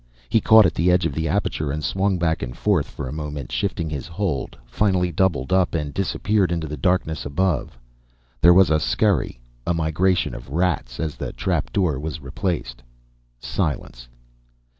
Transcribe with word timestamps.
He 0.29 0.41
caught 0.41 0.65
at 0.65 0.73
the 0.73 0.89
edge 0.89 1.05
of 1.05 1.13
the 1.13 1.27
aperture 1.27 1.71
and 1.71 1.83
swung 1.83 2.17
back 2.17 2.41
and 2.41 2.57
forth, 2.57 2.87
for 2.87 3.07
a 3.07 3.13
moment, 3.13 3.51
shifting 3.51 3.87
his 3.87 4.07
hold; 4.07 4.57
finally 4.65 5.11
doubled 5.11 5.53
up 5.53 5.75
and 5.75 5.93
disappeared 5.93 6.51
into 6.51 6.65
the 6.65 6.75
darkness 6.75 7.23
above. 7.23 7.77
There 8.41 8.51
was 8.51 8.71
a 8.71 8.79
scurry, 8.79 9.39
a 9.67 9.75
migration 9.75 10.33
of 10.33 10.49
rats, 10.49 10.99
as 10.99 11.17
the 11.17 11.33
trap 11.33 11.71
door 11.71 11.99
was 11.99 12.19
replaced;... 12.19 12.81
silence. 13.39 14.07